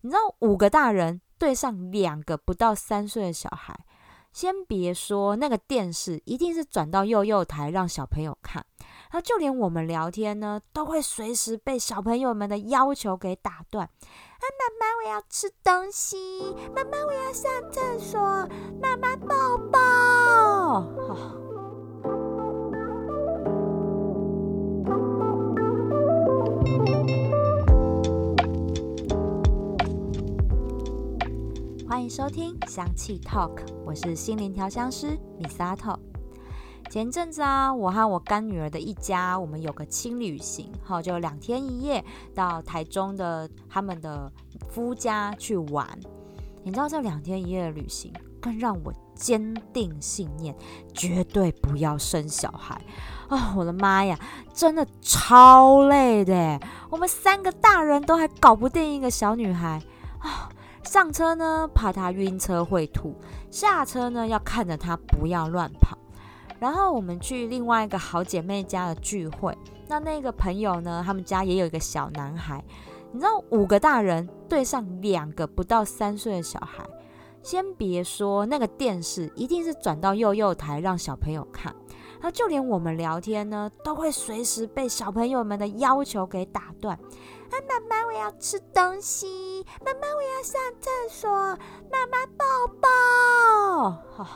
[0.00, 3.78] 你知道五个大人对上两个不到三岁的小孩，
[4.32, 8.64] 先别说那个电视一定是转到幼幼台让小朋友看，
[9.10, 13.84] 然后就连我们聊天呢，都会随时被小朋友们的要求给打断。
[13.86, 18.20] 啊，妈妈，我要吃东西，妈妈，我要上厕所，
[18.80, 19.78] 妈妈抱抱。
[31.88, 35.98] 欢迎收听香气 Talk，我是心灵调香师米萨特。
[36.90, 44.30] 前阵子啊，我和我干女儿的一家，我们有个轻旅行，哈，就两天一夜到台中的他们的
[44.68, 45.88] 夫家去玩。
[46.62, 50.54] 你知道这两天一夜的旅行，更让我坚定信念，
[50.92, 52.78] 绝对不要生小孩
[53.30, 53.54] 啊！
[53.56, 54.18] 我的妈呀，
[54.52, 59.82] 真的超累的，我们三个大人都还搞不定一个小女孩
[60.18, 60.50] 啊！
[60.88, 63.12] 上车呢，怕他晕车会吐；
[63.50, 65.98] 下车呢，要看着他不要乱跑。
[66.58, 69.54] 然后我们去另外一个好姐妹家的聚会，
[69.86, 72.64] 那那个朋友呢，他们家也有一个小男孩。
[73.12, 76.82] 你知道，五个大人对上两个不到三岁的小孩，
[77.42, 81.74] 先别说那个电视一定是转到幼幼台让小朋友看，
[82.22, 86.98] 那就连我们聊天呢，都会随时被小朋友们的要求给打断。
[87.50, 89.64] 啊，妈妈，我要吃东西。
[89.84, 91.30] 妈妈，我要上厕所。
[91.90, 92.44] 妈妈，抱
[92.80, 94.28] 抱。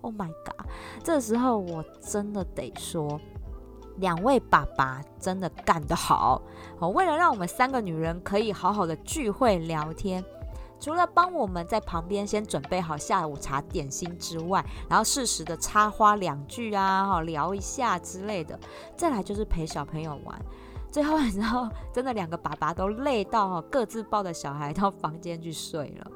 [0.00, 0.66] Oh my god！
[1.02, 3.20] 这时候我真的得说，
[3.96, 6.40] 两位爸爸真的干得好。
[6.78, 10.24] 哦，为了让我们三个女人可以好好的聚会聊天，
[10.78, 18.58] 除了帮我们在旁边先准备好下午茶点心之外，然后适时的插花两句啊，哈，聊一下之类的，
[18.96, 20.40] 再来就是陪小朋友玩。
[20.90, 26.10] 最后，你知道，真的两个爸爸都累到各自抱着小孩到房间去睡了。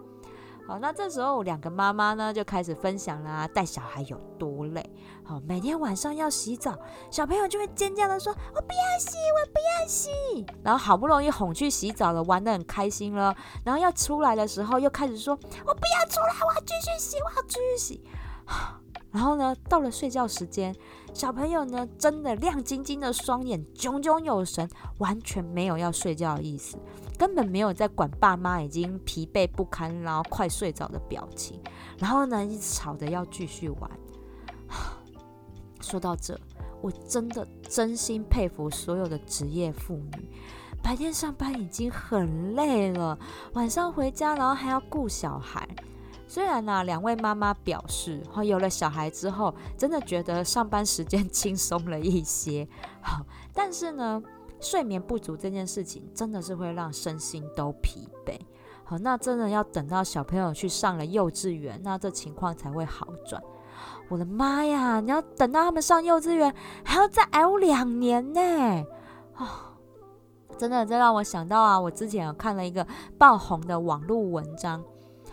[0.66, 4.94] 好，那这时候两个妈妈呢就开始分享啦，带小孩有多累。
[5.24, 6.72] 好，每天晚上要洗澡，
[7.10, 15.34] 小朋友就会尖叫的说：“我不要洗，我不要洗。”然后好不容易哄去洗澡了，玩的很开心了，然后要出来的时候又开始说
[15.66, 18.04] ：“我不要出来，我要继续洗，我要继续洗。”
[19.10, 20.74] 然后呢，到了睡觉时间。
[21.14, 24.68] 小朋友呢，真的亮晶晶的双眼，炯炯有神，
[24.98, 26.76] 完全没有要睡觉的意思，
[27.18, 31.60] 根本没有在管爸妈已经疲惫不堪，然后快睡着的表情。
[31.98, 33.90] 然后呢，一直吵着要继续玩。
[35.80, 36.38] 说到这，
[36.80, 40.30] 我真的真心佩服所有的职业妇女，
[40.82, 43.18] 白天上班已经很累了，
[43.52, 45.68] 晚上回家然后还要顾小孩。
[46.32, 52.66] 虽然呢，两位妈妈表示，哈，有了小孩之后，真的觉得上班时间轻松了一些，
[53.04, 53.22] 好，
[53.52, 54.22] 但是呢，
[54.58, 58.40] 睡眠不足这件事情真的是会让身心都疲惫，
[58.82, 63.42] 好，那真的要等到小朋友去上了幼稚园，那这情况才会好转。
[64.08, 68.40] 我的妈呀，你要等到他们上幼稚园，还要再熬两年呢，
[69.36, 69.46] 哦，
[70.56, 72.86] 真的，这让我想到啊，我之前有看了一个
[73.18, 74.82] 爆红的网络文章。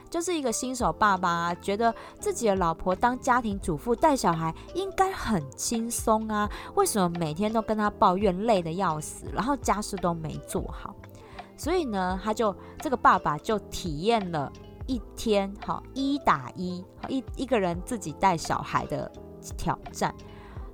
[0.09, 10.95] 就是一个新手爸爸，觉得自己的老婆当家庭主妇带小孩应该很轻松啊，为什么每天都跟他抱怨累得要死，然后家事都没做好？
[11.55, 14.51] 所以呢，他就这个爸爸就体验了
[14.87, 19.11] 一天，好一打一，一一个人自己带小孩的
[19.57, 20.13] 挑战。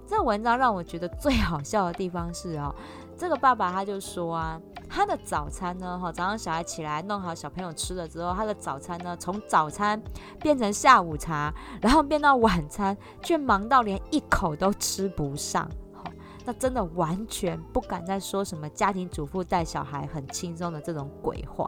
[0.08, 2.74] 这文章让我觉得最好笑的地方是哦。
[3.18, 4.62] 这个爸爸他就说啊，
[4.96, 10.02] 他的早餐呢，哈，早上小孩起来弄好小朋友吃了之后，他的早餐呢，从早餐
[10.40, 16.06] 变成下午茶，然后变到晚餐，却忙到连一口都吃不上，好，
[16.46, 21.68] 那真的完全不敢再说什么家庭主妇带小孩很轻松的这种鬼话。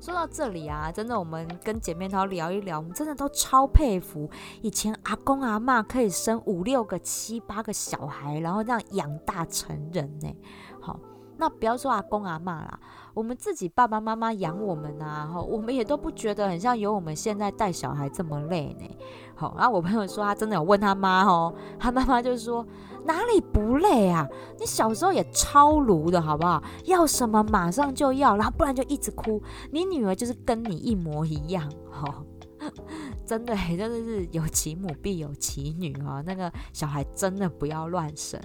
[0.00, 4.30] 说到这里啊，真的，我们跟姐妹淘聊一聊，我们真的都超佩服
[4.62, 10.34] 以前阿公阿妈可以生五六个、七八个小孩，然后这样养大成人呢。
[10.80, 10.98] 好，
[11.42, 12.78] 那不要说阿公阿妈啦，
[13.14, 18.88] 我们自己爸爸妈妈养我们啊，哈，我们也都不觉得很像有我们现在带小孩这么累呢。
[19.34, 22.64] 好，然后我朋友说他真的有问他妈哦，他妈妈就说。
[23.04, 24.28] 哪里不累啊？
[24.60, 26.62] 你小时候也超炉的好不好？
[26.84, 29.42] 要什么马上就要，然后不然就一直哭。
[29.72, 32.24] 你女儿就是跟你一模一样，哈，
[33.26, 36.22] 真的，真的是有其母必有其女啊。
[36.24, 38.40] 那个小孩真的不要乱生。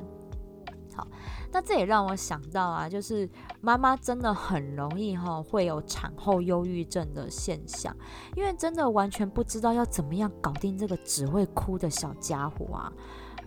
[0.98, 1.08] 好，
[1.52, 3.30] 那这也让我想到啊，就是
[3.62, 7.96] 妈妈真的很容易哈会有产后忧郁症的现象，
[8.36, 12.92] 因为真的完全不知道要怎么样搞定这个只会哭的小家伙啊。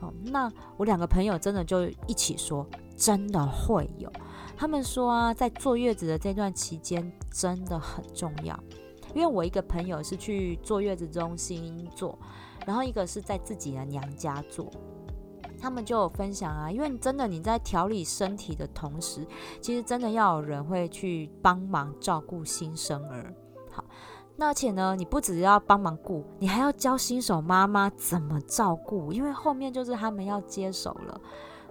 [0.00, 2.64] 哦那我两个朋友真的就一起说，
[2.96, 4.10] 真的会有。
[4.56, 8.58] 他们说啊，在坐月子的这段期间真的很重要。
[9.12, 12.16] 因为我一个朋友是去坐月子中心做，
[12.64, 14.70] 然后一个是在自己的娘家做。
[15.60, 19.26] 他们就有分享啊，因为真的你在调理身体的同时，
[19.60, 23.34] 其实真的要有人会去帮忙照顾新生儿。
[23.70, 23.84] 好，
[24.36, 31.20] 那且呢，你不只要帮忙顾，你还要教新手妈妈怎么照顾，因为后面就是他们要接手了。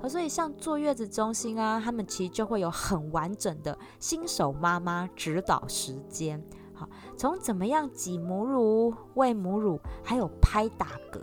[0.08, 6.42] 所以像坐月子中心啊，他们其实就会有很完整的新手妈妈指导时间。
[6.74, 6.88] 好，
[7.18, 11.20] 从怎么样挤母乳、喂母乳，还有拍打嗝。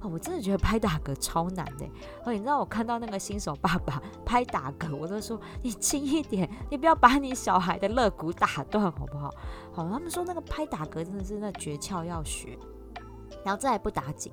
[0.00, 1.84] 哦，我真的觉得拍打嗝超难的。
[2.24, 9.30] 哦，你知道我看到那个新手爸爸拍打嗝，我都说你轻一点，你不要把你小孩的肋骨打断，好不好？
[9.72, 12.56] 好，他们说那个拍打嗝真的是那诀窍要学，
[13.44, 14.32] 然后再不打紧，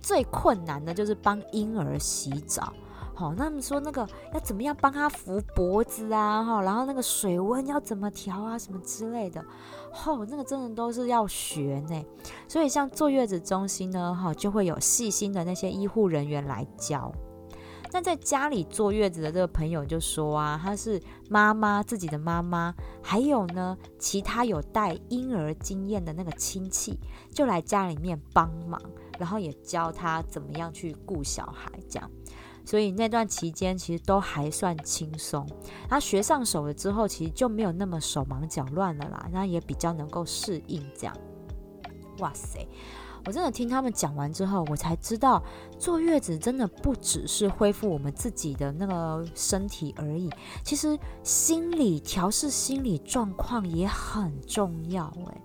[0.00, 2.72] 最困难的就是帮婴儿洗澡。
[3.20, 6.42] 好，那他们说那个要怎么样帮他扶脖子啊？
[6.42, 8.58] 哈，然后那个水温要怎么调啊？
[8.58, 9.44] 什么之类的。
[9.92, 12.02] 吼，那个真的都是要学呢，
[12.48, 17.12] 所以像坐月子中心呢，哈，就会有细心的那些医护人员来教。
[17.92, 26.98] 那在家里坐月子的这个朋友就说啊，他是妈妈自己的妈妈，还有呢其他有带婴儿经验的那个亲戚，
[27.34, 28.80] 就来家里面帮忙，
[29.18, 32.10] 然后也教他怎么样去顾小孩这样。
[32.64, 35.46] 所以那段期间其实都还算轻松，
[35.88, 41.16] 他学上手了之后，其实就没有那么手忙脚乱了啦，那也比较能够适应这样。
[42.18, 42.66] 哇塞，
[43.24, 45.42] 我真的听他们讲完之后，我才知道
[45.78, 50.30] 坐月子真的不只是恢复我们自己的那个身体而已，
[50.62, 55.40] 其实心理调试心理状况也很重要诶。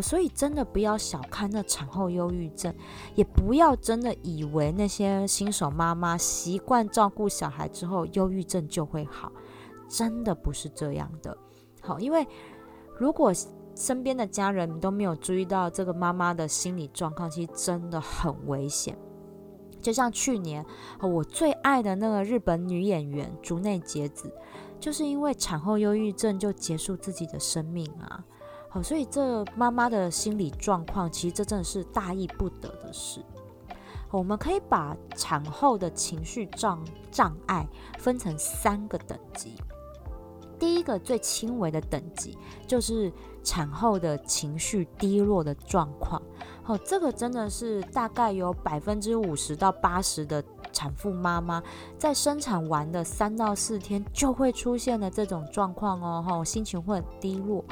[0.00, 2.74] 所以真的不要小看那产后忧郁症，
[3.14, 9.32] 也不要真的以为那些新手妈妈习惯照顾小孩之后，忧郁症就会好，
[9.88, 11.36] 真的不是这样的。
[11.80, 12.26] 好，因为
[12.98, 13.32] 如果
[13.74, 18.96] 身边的家人都没有注意到这个妈妈的心理状况，其实真的很危险。
[19.82, 20.64] 就像去年
[21.00, 24.32] 我最爱的那个日本女演员竹内结子，
[24.80, 28.24] 就是因为产后忧郁症就结束自己的生命啊。
[28.82, 33.20] 所以这妈妈的心理状况，其实这真的是大意不得的事。
[34.10, 37.66] 我们可以把产后的情绪障障碍
[37.98, 39.54] 分成三个等级。
[40.58, 43.12] 第一个最轻微的等级，就是
[43.44, 46.22] 产后的情绪低落的状况。
[46.64, 51.62] 哦，这个真的是大概有百分之五十到八十的产妇妈妈
[51.98, 56.24] 在生产完的三到四天就会出现的这种状况哦。
[56.26, 57.64] 哈，心情会很低落。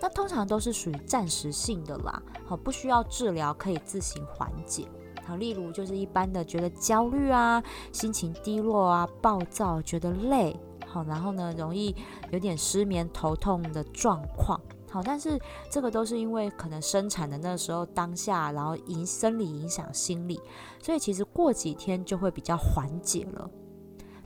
[0.00, 4.86] 那通常都是属于暂时性的啦，好，不需要治疗，可以自行缓解。
[5.26, 7.62] 好，例如就是一般的觉得焦虑啊，
[7.92, 11.94] 心情低落啊，暴躁，觉得累，好，然后呢，容易
[12.30, 14.60] 有点失眠、头痛的状况。
[14.90, 15.38] 好，但是
[15.70, 20.40] 这个都是因为可能生产的那时候当下，然后影生理影响心理，
[20.82, 23.50] 所以其实过几天就会比较缓解了。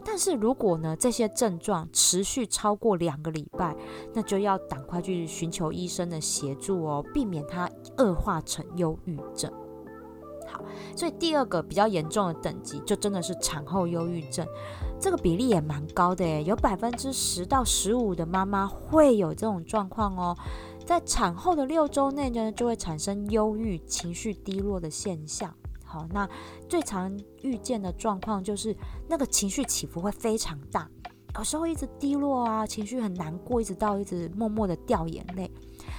[0.05, 3.76] 但是如果呢，这些症状持续超过两个礼拜，
[4.12, 9.53] 那就要赶快去寻求医生的协助哦，避免它恶化成忧郁症。
[10.46, 10.62] 好，
[10.96, 14.46] 所以第二个比较严重的等级，就真的是产后忧郁症，
[15.00, 20.36] 这个比例也蛮高的，有百分之十到十五的妈妈会有这种状况哦，
[20.86, 25.54] 在产后的六周内呢，就会产生忧郁、情绪低落的现象。
[25.84, 26.28] 好，那
[26.68, 28.75] 最常遇见的状况就是
[29.08, 30.88] 那个情绪起伏会非常大，
[31.37, 35.50] 有时候一直低落啊，情绪很难过，一直到一直默默的掉眼泪，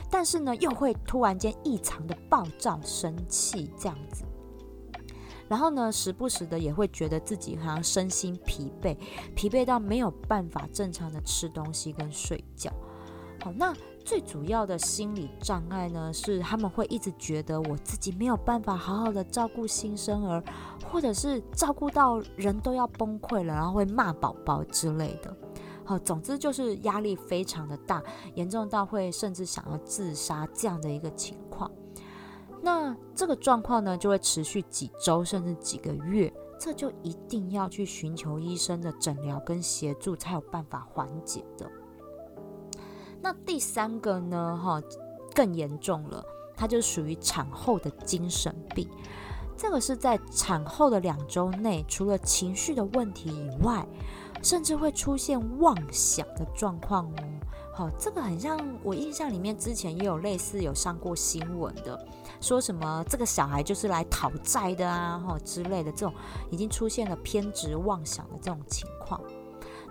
[0.10, 4.24] 但是呢又会突然间异常的暴躁、生气这样子，
[5.54, 8.98] 然后呢时不时的也会觉得自己好像身心疲惫，
[9.36, 12.74] 疲惫到没有办法正常的吃东西跟睡觉。
[13.44, 13.72] 好，那。
[14.06, 20.44] 最主要的心理障碍呢，是他们会一直觉得我自己没有办法好好的照顾新生儿，
[20.92, 25.34] 或者是照顾到人都要崩溃了，然后会骂宝宝之类的。
[25.86, 28.04] 好，总之就是压力非常的大，
[28.36, 31.38] 严重到会甚至想要自杀这样的一个情。
[32.66, 41.70] 那这个状况呢，就会持续几周甚至几个月，这就一定要去寻求医生的诊疗跟协助，才有办法缓解的。
[43.22, 44.58] 那第三个呢？
[44.64, 44.82] 哈，
[45.36, 46.24] 更严重了，
[46.56, 48.88] 它就属于产后的精神病。
[49.58, 53.86] 这个是在产后的两周内，除了情绪的问题以外，
[54.42, 57.16] 甚至会出现妄想的状况哦。
[57.74, 62.08] 好，这个很像我印象里面之前也有类似有上过新闻的，
[62.44, 66.14] 说什么这个小孩就是来讨债的啊，哈之类的这种，
[66.52, 69.22] 已经出现了偏执妄想的这种情况。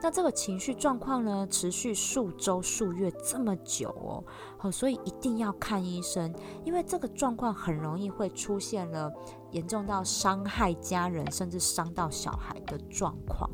[0.02, 4.23] 那这个情绪状况呢，持续数周、数月这么久哦，
[4.59, 6.30] 好，所以一定要看医生，
[6.62, 9.11] 因为这个状况很容易会出现了
[9.52, 13.49] 严重到伤害家人，甚至伤到小孩的状况。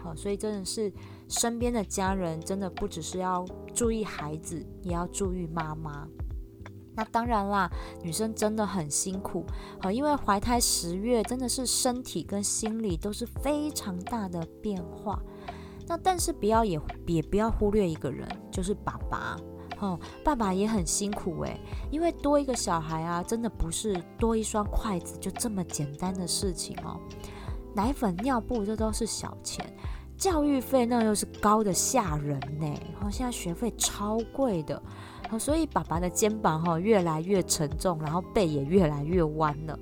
[0.00, 0.92] 好，所以真的是
[1.26, 6.06] 身边的家人，真的不只是要注意孩子，也要注意妈妈。
[6.98, 7.70] 那当然啦，
[8.02, 9.46] 女生真的很辛苦，
[9.80, 15.22] 好，因为怀胎十月真的是身体跟心理都是非常大的变化。
[15.86, 19.36] 那但是不要也也不要忽略一个人，就是爸爸，
[19.78, 21.60] 哦，爸爸也很辛苦诶，
[21.92, 26.98] 因为多一个小孩啊，真的不是多一双筷子就这么简单的事情哦。
[27.76, 29.64] 奶粉、尿布这都是小钱，
[30.18, 32.74] 教育费那又是高的吓人呢。
[33.00, 34.82] 好，现在学费超贵的，
[35.38, 39.78] 所以爸爸的肩膀哈越来越沉重，然后背也越来越弯了。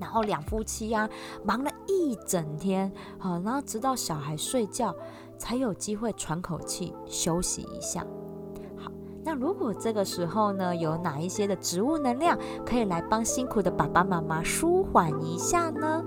[0.00, 1.08] 然后两夫妻呀
[1.44, 4.92] 忙了一整天，好，然后直到小孩睡觉
[5.38, 8.00] 才有机会喘口气休息一下。
[8.78, 8.90] 好，
[9.22, 16.02] 那如果这个时候呢，有哪一些的植物能量可以来帮辛苦的爸爸妈妈舒缓一下呢？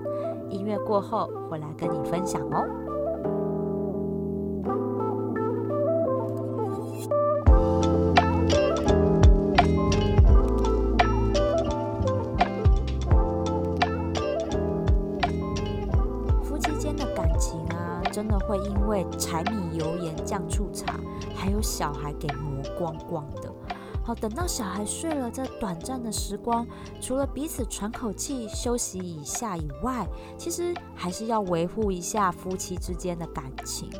[0.50, 2.66] 音乐过后，会来跟你分享哦。
[18.46, 20.98] 会因为柴米油盐酱醋茶，
[21.34, 23.52] 还有小孩给磨光光的。
[24.04, 26.64] 好，等到小孩睡了，这短暂的时光，
[27.00, 30.06] 除了彼此喘口气、休息一下以外，
[30.38, 33.90] 其实还是要维护一下夫妻之间的感情。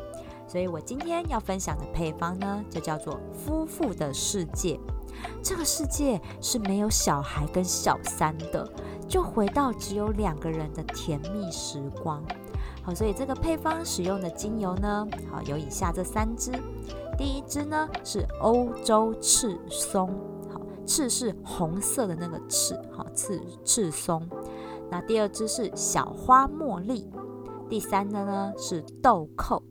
[0.47, 4.79] 所以我今天要分享的配方呢，就叫做“夫妇的世界”。
[5.43, 8.65] 这个世界是没有小孩跟小三的，
[9.09, 12.23] 就回到只有两个人的甜蜜时光。
[12.87, 16.53] 好，所以这个配方使用的精油呢，好有以下这三支。
[17.17, 20.07] 第一支呢是欧洲赤松，
[20.49, 24.25] 好，赤是红色的那个赤，好，赤赤松。
[24.89, 27.11] 那第二支是小花茉莉，
[27.67, 29.61] 第三的呢是豆蔻。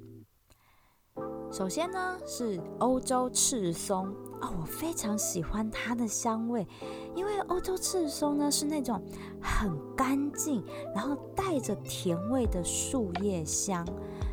[1.50, 4.14] 首先呢是欧洲赤松。
[4.50, 6.66] 我非常喜欢它的香味，
[7.14, 9.02] 因为欧洲赤松呢是那种
[9.40, 13.86] 很干净，然后带着甜味的树叶香。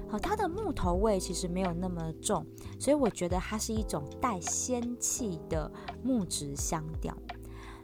[0.10, 2.46] 好，它的木头味其实没有那么重，
[2.80, 5.72] 所以我觉得它是一种带仙气的
[6.04, 7.16] 木质香调。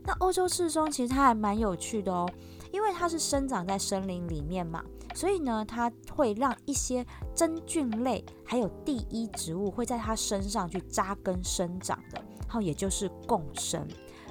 [0.04, 2.30] 那欧洲赤松其实它还蛮有趣的哦，
[2.72, 4.84] 因为它是生长在森林里面嘛，
[5.14, 13.86] 所以呢，它会让一些真菌类还有第一植物会在它身上去扎根生长的，好，也就是共生。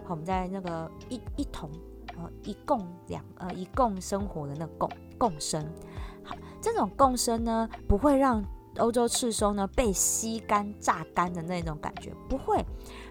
[0.05, 1.71] 好，我们在那个一一同
[2.17, 5.63] 呃一共两呃一共生活的那共共生，
[6.25, 8.43] 好，这种共生呢不会让
[8.79, 12.65] 欧洲赤松呢被吸干榨干的那种感觉，不会。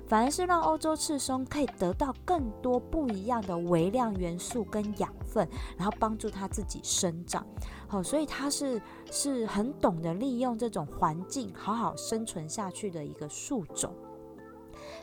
[0.08, 5.48] 反而是让欧洲赤松可以得到更多不一样的微量元素跟养分，
[5.78, 7.46] 然后帮助它自己生长。
[7.88, 13.94] 好，所以它是是很懂得利用这种环境好好生存下去的一个树种。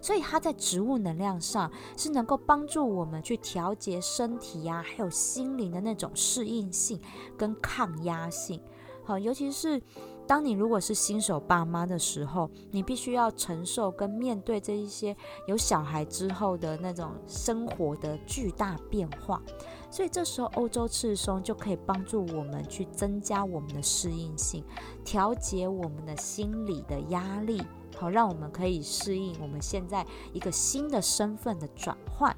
[0.01, 6.99] 所以它在植物能量上是能够帮助我们去调节身体呀，还有心灵的那种适应性
[7.37, 8.59] 跟抗压性。
[9.05, 9.83] 好，尤其是。
[10.27, 15.15] 当你如果是新手爸妈的时候，你必须要承受跟面对这一些
[15.47, 19.43] 有小孩之后的那种生活的巨大变化，
[19.91, 24.65] 所以这时候欧洲赤松就可以帮助我们去增加我们的适应性，
[25.05, 27.63] 调节我们的心理的压力，
[27.95, 32.35] 好让我们可以适应我们现在一个新的身份的转换。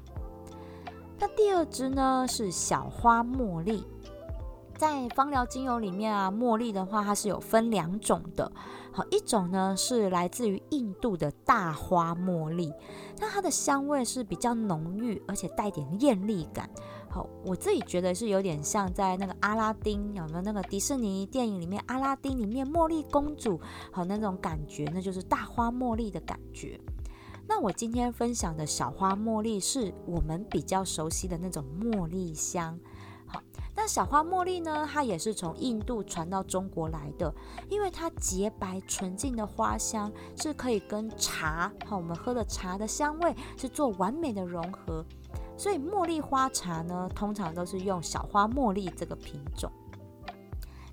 [1.19, 3.83] 那第二支呢是小花茉莉。
[4.77, 8.51] 在芳疗精油里面啊，茉莉的话，它是有分两种的。
[8.91, 12.71] 好，一种呢是来自于印度的大花茉莉，
[13.19, 16.69] 那它的香味是比较浓郁，而且带点艳丽感。
[17.09, 23.59] 好，我自己觉得是有点像在那个阿拉丁有没有那个迪士尼电影里面阿拉丁里面茉莉公主，
[23.91, 26.79] 好那种感觉，那就是大花茉莉的感觉。
[27.47, 32.77] 那我今天分享的小花茉莉是我们比较熟悉的那种茉莉香。
[33.25, 33.41] 好，
[33.87, 34.87] 小花茉莉呢？
[34.91, 37.33] 它也是从印度传到中国来的，
[37.69, 45.05] 因为它洁白纯净的花香是可以跟茶，好，我们喝的茶的香味是做完美的融合，
[45.57, 49.71] 所以茉莉花茶呢，通常都是用小花茉莉这个品种。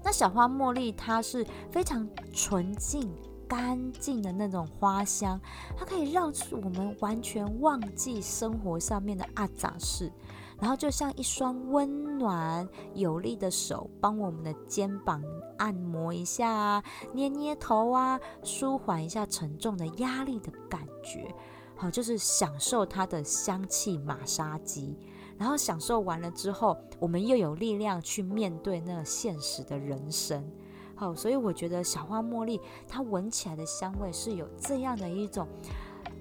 [0.03, 3.11] 那小花茉莉它是非常纯净、
[3.49, 5.41] 干净的那种花香，
[5.77, 10.13] 它可以让我们完全忘记生活上面的阿杂事。
[10.61, 15.23] 然后就像一双温暖有力的手，帮我们的肩膀
[15.59, 21.35] 按摩一下啊，捏捏头啊，舒缓一下沉重的压力的感觉。
[21.77, 24.97] 好，就是享受它的香气马杀鸡。
[25.37, 30.49] 然后享受完了之后，我们又有力量去面对那现实的人生。
[30.95, 35.49] 好，所以我觉得小花茉莉它闻起来的香味是有这样的一种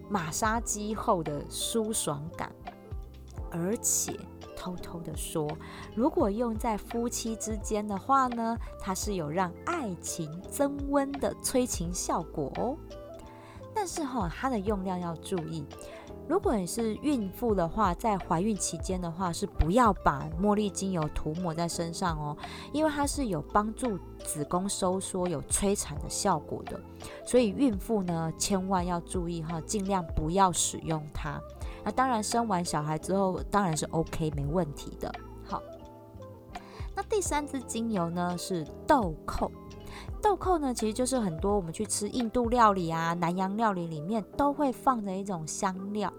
[0.10, 2.52] 马杀鸡后的舒爽感，
[3.54, 4.20] 而且
[4.58, 5.48] 偷偷的说，
[5.96, 12.76] 如果用在夫妻之间的话呢，它是有让爱情增温的催情效果哦。
[13.76, 15.66] 但是哈，它的用量要注意。
[16.26, 22.38] 如果你是孕妇的话，在怀孕期间的话，是不要把茉莉精油涂抹在身上哦，
[22.72, 26.80] 因为它是有帮助子宫收缩、有催产的效果的。
[27.26, 31.42] 所以孕妇呢，千万要注意哈，尽量不要使用它。
[31.84, 35.14] 那当然，生完小孩之后，当然是 OK 没问题的。
[35.44, 35.62] 好，
[36.96, 39.52] 那第三支精油呢是豆蔻。
[40.22, 46.12] 豆蔻呢，其实就是很多我们去吃印度料理啊、南洋料理里面都会放的一种香料。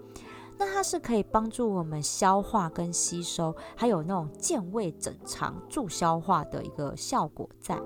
[0.57, 7.77] 那它是可以帮助我们消化跟吸收，还有那种健胃整肠、助消化的一个效果在。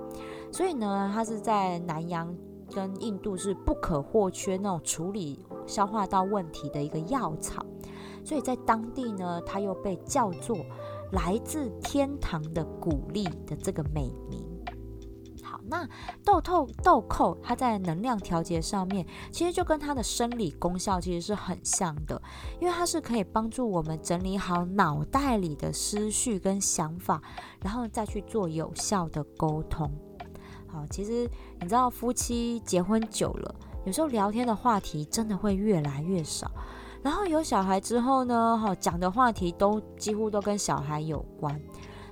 [0.52, 2.32] 所以呢，它是在南洋
[2.72, 7.64] 跟印度是不可或缺那种处理消化道问题的一个药草。
[8.24, 10.58] 所以在当地呢，它又被叫做
[11.12, 14.44] 来自天堂的鼓励的这个美名。
[15.42, 15.88] 好那
[16.24, 22.20] 豆蔻豆蔻，它在能量调节上面，其实就跟它的生理功效其实是很像的，
[22.60, 27.20] 因为它是可以帮助我们整理好脑袋里的思绪跟想法，
[27.62, 29.90] 然后再去做有效的沟通。
[30.68, 36.50] 好，其实你知道，夫妻结婚久了，有时候聊天的话题真的会越来越少，
[37.02, 41.60] 然后有小孩之后呢，哈，讲的话题都几乎都跟小孩有关，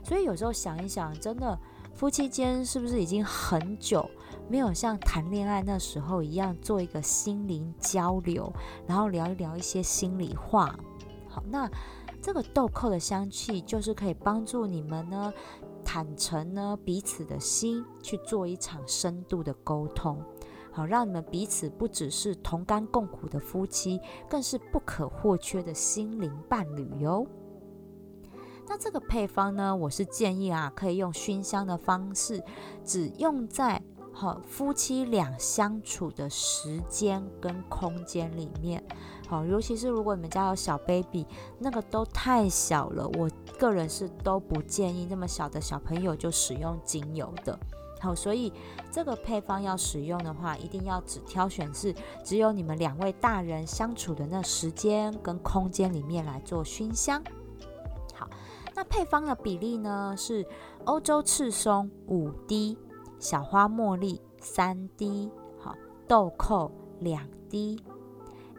[0.03, 1.59] 所以有时候想一想，真的。
[1.95, 4.09] 夫妻间是不是已经很久
[4.49, 8.53] 没有像谈恋爱那时候一样做一个心灵交流，
[8.87, 10.79] 然后聊一聊一些心里话？
[11.29, 11.69] 好，那
[12.23, 15.33] 这个豆蔻的香气就是可以帮助你们呢，
[15.85, 20.23] 坦诚呢彼此的心去做一场深度的沟通，
[20.79, 27.27] 好，让你们彼此不只是同甘共苦的夫妻，更是不可或缺的心灵伴侣哟。
[28.69, 32.41] 那这个配方呢，我是建议啊，可以用熏香的方式，
[32.85, 38.81] 只用在好夫妻俩相处的时间跟空间里面。
[39.27, 41.27] 好，尤其是如果你们家有小 baby，
[41.59, 47.59] 那个都太小了，我个人是都不建议那么小的小朋友就使用精油的。
[48.01, 48.53] 好，所以
[48.93, 57.23] 这个配方要使用的话，一定要只挑选是只有你们两位大人相处的那时间跟空间里面来做熏香。
[58.15, 58.29] 好
[58.75, 60.47] 那配方的比例呢是
[60.85, 62.79] 欧洲赤松五滴，
[63.19, 65.75] 小花茉莉三滴，好
[66.07, 67.83] 豆蔻两滴。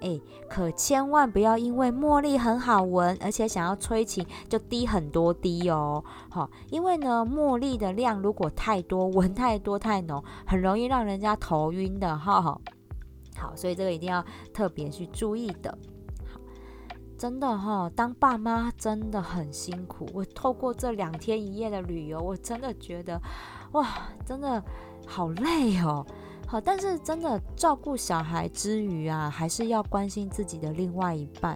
[0.01, 6.03] 哎，可千万不要因为茉莉很好闻，而且想要催情就滴很多滴哦。
[6.29, 12.41] 好，因为呢茉莉的量如果太多，闻太多太浓，很容易让人家头晕的哈。
[13.37, 15.77] 好，所以这个一定要特别去注意的。
[16.25, 16.39] 好
[17.17, 20.07] 真的哈，当爸妈真的很辛苦。
[20.13, 23.21] 我透过这两天一夜的旅游，我真的觉得，
[23.73, 23.87] 哇，
[24.25, 24.63] 真的
[25.05, 26.05] 好累哦。
[26.49, 31.55] 好，但是真的照顾小孩之余啊，还是要关心自己的另外一半，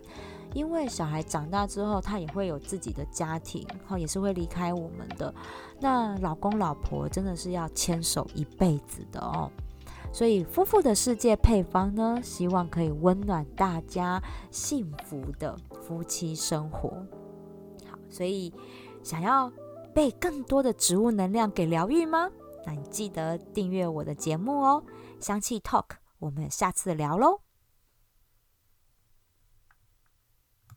[0.54, 5.34] 因为小孩长大之后，他也会有自己的家庭，好，也是会离开我们的。
[5.80, 9.50] 那老公老婆真的是要牵手一辈子的哦。
[10.12, 16.90] 所以，夫妇的世界配方呢，希望可以温暖大家幸福的夫妻生活。
[17.90, 18.54] 好，所以
[19.02, 19.52] 想要
[19.92, 22.30] 被更多的植物能量给疗愈吗？
[22.66, 24.84] 那你记得订阅我的节目哦，
[25.20, 27.43] 香气 Talk，我们下次聊喽。